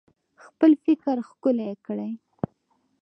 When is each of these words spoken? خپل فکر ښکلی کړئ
خپل 0.45 0.71
فکر 0.85 1.17
ښکلی 1.29 1.71
کړئ 1.85 2.11